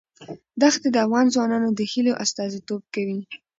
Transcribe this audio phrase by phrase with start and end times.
[0.61, 3.19] دښتې د افغان ځوانانو د هیلو استازیتوب کوي.